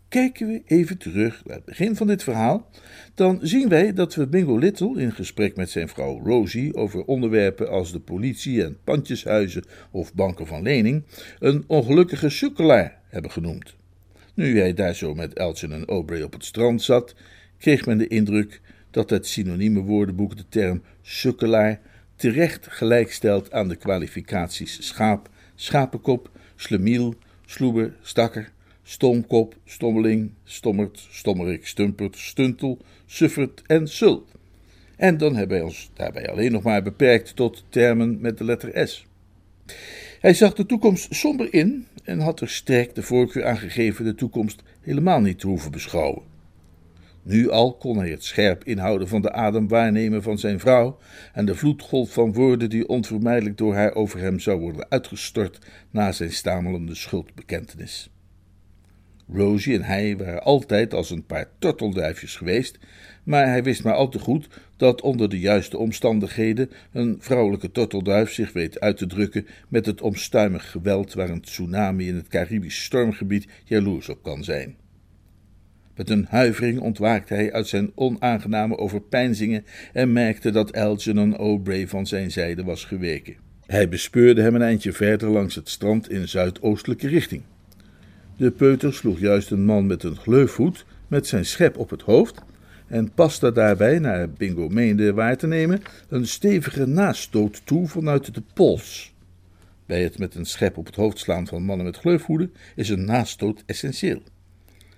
[0.08, 2.68] Kijken we even terug naar het begin van dit verhaal,
[3.14, 7.70] dan zien wij dat we Bingo Little in gesprek met zijn vrouw Rosie over onderwerpen
[7.70, 11.04] als de politie en pandjeshuizen of banken van lening
[11.38, 13.78] een ongelukkige sukkelaar hebben genoemd.
[14.34, 17.14] Nu hij daar zo met Elgin en Aubrey op het strand zat,
[17.58, 21.80] kreeg men de indruk dat het synonieme woordenboek de term sukkelaar
[22.16, 27.14] terecht gelijkstelt aan de kwalificaties schaap, schapenkop, slemiel,
[27.46, 34.26] sloeber, stakker, stomkop, stommeling, stommert, stommerik, stumpert, stuntel, suffert en sul.
[34.96, 38.88] En dan hebben wij ons daarbij alleen nog maar beperkt tot termen met de letter
[38.88, 39.06] S.
[40.20, 44.14] Hij zag de toekomst somber in en had er sterk de voorkeur aan gegeven de
[44.14, 46.22] toekomst helemaal niet te hoeven beschouwen.
[47.22, 50.98] Nu al kon hij het scherp inhouden van de adem waarnemen van zijn vrouw
[51.32, 55.58] en de vloedgolf van woorden die onvermijdelijk door haar over hem zou worden uitgestort
[55.90, 58.10] na zijn stamelende schuldbekentenis.
[59.32, 62.78] Rosie en hij waren altijd als een paar tortelduifjes geweest,
[63.24, 68.32] maar hij wist maar al te goed dat onder de juiste omstandigheden een vrouwelijke tortelduif
[68.32, 72.84] zich weet uit te drukken met het omstuimig geweld waar een tsunami in het Caribisch
[72.84, 74.76] stormgebied jaloers op kan zijn.
[75.96, 82.06] Met een huivering ontwaakte hij uit zijn onaangename overpeinzingen en merkte dat Algernon O'Bray van
[82.06, 83.36] zijn zijde was geweken.
[83.66, 87.42] Hij bespeurde hem een eindje verder langs het strand in zuidoostelijke richting.
[88.40, 92.40] De peuter sloeg juist een man met een gleufhoed met zijn schep op het hoofd
[92.86, 98.42] en paste daarbij, naar Bingo meende waar te nemen, een stevige nastoot toe vanuit de
[98.54, 99.14] pols.
[99.86, 103.04] Bij het met een schep op het hoofd slaan van mannen met gleufhoeden is een
[103.04, 104.22] nastoot essentieel.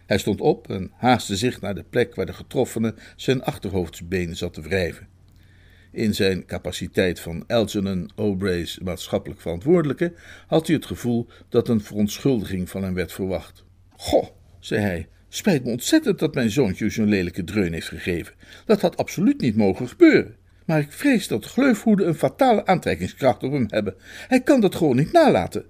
[0.06, 4.54] Hij stond op en haastte zich naar de plek waar de getroffene zijn achterhoofdsbeen zat
[4.54, 5.11] te wrijven.
[5.92, 10.12] In zijn capaciteit van Algernon O'Bray's maatschappelijk verantwoordelijke
[10.46, 13.64] had hij het gevoel dat een verontschuldiging van hem werd verwacht.
[13.90, 14.26] Goh,
[14.58, 18.34] zei hij, spijt me ontzettend dat mijn zoontje zo'n lelijke dreun heeft gegeven.
[18.66, 20.36] Dat had absoluut niet mogen gebeuren.
[20.66, 23.94] Maar ik vrees dat gleufhoeden een fatale aantrekkingskracht op hem hebben.
[24.28, 25.64] Hij kan dat gewoon niet nalaten.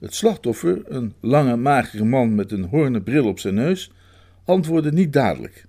[0.00, 3.92] Het slachtoffer, een lange, magere man met een hoornen bril op zijn neus,
[4.44, 5.65] antwoordde niet dadelijk.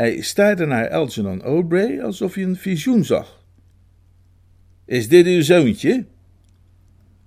[0.00, 3.44] Hij staarde naar Algernon O'Bray alsof hij een visioen zag.
[4.84, 6.04] Is dit uw zoontje?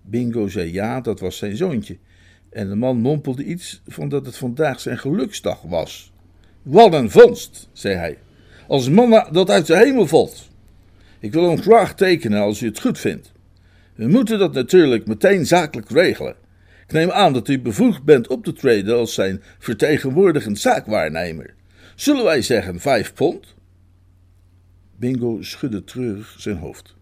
[0.02, 1.98] Bingo zei ja, dat was zijn zoontje.
[2.50, 6.12] En de man mompelde iets van dat het vandaag zijn geluksdag was.
[6.62, 8.18] Wat een vondst, zei hij.
[8.68, 10.50] Als manna dat uit de hemel valt.
[11.20, 13.32] Ik wil hem graag tekenen als u het goed vindt.
[13.96, 16.36] We moeten dat natuurlijk meteen zakelijk regelen.
[16.86, 21.54] Ik neem aan dat u bevoegd bent op te treden als zijn vertegenwoordigend zaakwaarnemer.
[21.96, 23.54] Zullen wij zeggen vijf pond?
[24.96, 26.96] Bingo schudde treurig zijn hoofd.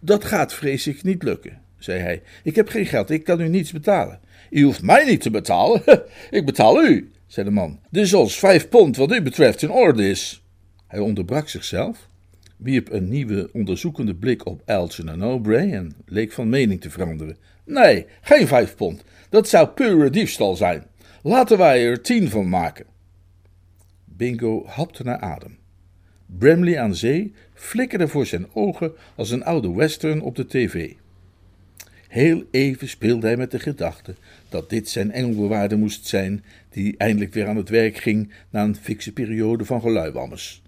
[0.00, 2.22] Dat gaat vrees ik niet lukken, zei hij.
[2.42, 4.20] Ik heb geen geld, ik kan u niets betalen.
[4.50, 5.82] U hoeft mij niet te betalen,
[6.30, 7.80] ik betaal u, zei de man.
[7.90, 10.42] Dus als vijf pond wat u betreft in orde is.
[10.86, 12.08] Hij onderbrak zichzelf,
[12.56, 17.36] wierp een nieuwe onderzoekende blik op Elgin en O'Bray en leek van mening te veranderen.
[17.64, 19.04] Nee, geen vijf pond.
[19.30, 20.84] Dat zou pure diefstal zijn.
[21.22, 22.86] Laten wij er tien van maken.
[24.18, 25.58] Bingo hapte naar adem.
[26.26, 30.92] Bramley aan zee flikkerde voor zijn ogen als een oude western op de tv.
[32.08, 34.14] Heel even speelde hij met de gedachte
[34.48, 38.76] dat dit zijn engelbewaarde moest zijn, die eindelijk weer aan het werk ging na een
[38.76, 40.62] fikse periode van geluiwammes.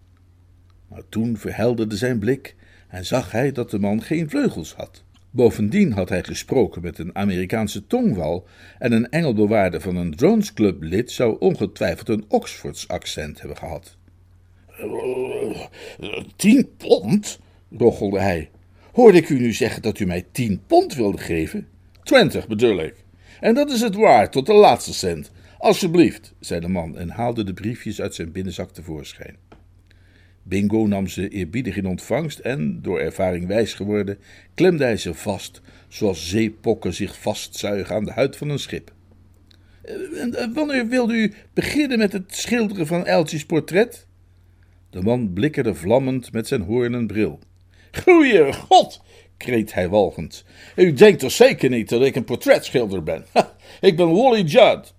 [0.89, 2.55] Maar toen verhelderde zijn blik
[2.89, 5.05] en zag hij dat de man geen vleugels had.
[5.31, 8.47] Bovendien had hij gesproken met een Amerikaanse tongval
[8.79, 13.97] en een engelbewaarder van een Drones Club lid zou ongetwijfeld een Oxfords accent hebben gehad.
[16.37, 17.39] Tien pond?
[17.77, 18.51] rochelde hij.
[18.93, 21.69] Hoorde ik u nu zeggen dat u mij tien pond wilde geven?
[22.03, 22.95] Twintig bedoel ik.
[23.41, 25.31] En dat is het waard tot de laatste cent.
[25.59, 29.37] Alsjeblieft, zei de man en haalde de briefjes uit zijn binnenzak tevoorschijn.
[30.43, 34.19] Bingo nam ze eerbiedig in ontvangst en, door ervaring wijs geworden,
[34.55, 38.93] klemde hij ze vast, zoals zeepokken zich vastzuigen aan de huid van een schip.
[39.83, 44.07] Eh, wanneer wilde u beginnen met het schilderen van Eltjes portret?
[44.91, 47.39] De man blikkerde vlammend met zijn hoornen bril.
[48.03, 49.03] Goeie god,
[49.37, 50.45] kreet hij walgend.
[50.77, 53.25] U denkt toch zeker niet dat ik een portretschilder ben?
[53.81, 54.95] ik ben Wally Judd.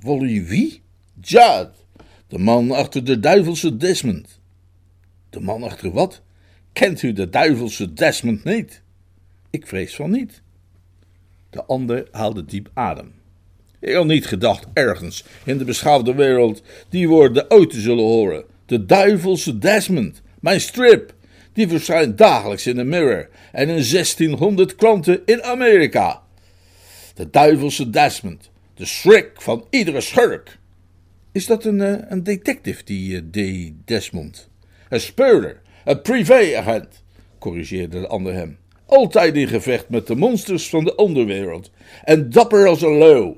[0.00, 0.82] Wally wie?
[1.20, 1.70] Judd,
[2.26, 4.39] de man achter de duivelse Desmond.
[5.30, 6.22] De man achter wat?
[6.72, 8.82] Kent u de duivelse Desmond niet?
[9.50, 10.42] Ik vrees van niet.
[11.50, 13.12] De ander haalde diep adem.
[13.80, 18.44] Ik had niet gedacht ergens in de beschaafde wereld die woorden ooit te zullen horen.
[18.66, 21.14] De duivelse Desmond, mijn strip,
[21.52, 26.22] die verschijnt dagelijks in de Mirror en in 1600 klanten in Amerika.
[27.14, 30.58] De duivelse Desmond, de schrik van iedere schurk.
[31.32, 33.72] Is dat een, uh, een detective, die uh, D.
[33.84, 34.49] Desmond?
[34.90, 37.04] Een speurder, een privéagent,
[37.38, 38.58] corrigeerde de ander hem.
[38.86, 41.70] Altijd in gevecht met de monsters van de onderwereld
[42.04, 43.36] en dapper als een leeuw.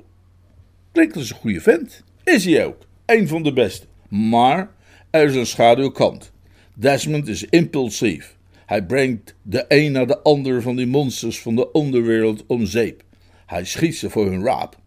[0.91, 2.03] Klinkt als een goede vent.
[2.23, 3.85] Is hij ook, een van de beste.
[4.09, 4.71] Maar
[5.09, 6.31] er is een schaduwkant.
[6.73, 8.37] Desmond is impulsief.
[8.65, 13.03] Hij brengt de een naar de ander van die monsters van de onderwereld om zeep.
[13.45, 14.77] Hij schiet ze voor hun raap.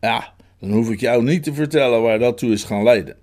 [0.00, 3.16] Ja, dan hoef ik jou niet te vertellen waar dat toe is gaan leiden.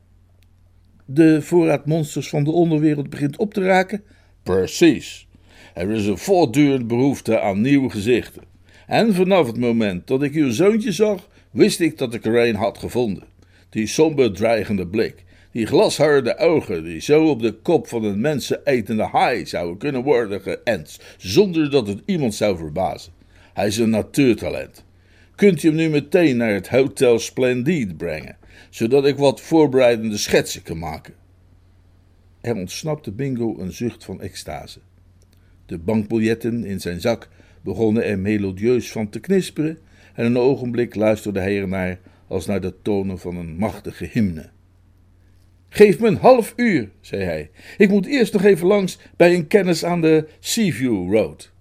[1.08, 4.03] De voorraad monsters van de onderwereld begint op te raken?
[4.43, 5.28] Precies.
[5.74, 8.43] Er is een voortdurend behoefte aan nieuwe gezichten.
[8.88, 12.56] En vanaf het moment dat ik uw zoontje zag, wist ik dat ik er een
[12.56, 13.24] had gevonden.
[13.70, 19.03] Die somber dreigende blik, die glasharde ogen, die zo op de kop van een mensenetende
[19.03, 23.14] haai zouden kunnen worden geënt, zonder dat het iemand zou verbazen.
[23.53, 24.86] Hij is een natuurtalent.
[25.36, 28.38] Kunt u hem nu meteen naar het Hotel Splendide brengen,
[28.76, 31.14] zodat ik wat voorbereidende schetsen kan maken?
[32.42, 34.80] Er ontsnapte Bingo een zucht van extase.
[35.66, 37.30] De bankbiljetten in zijn zak
[37.62, 39.78] begonnen er melodieus van te knisperen
[40.14, 44.50] en een ogenblik luisterde hij ernaar als naar de tonen van een machtige hymne.
[45.70, 47.50] Geef me een half uur, zei hij.
[47.78, 51.52] Ik moet eerst nog even langs bij een kennis aan de Seaview Road.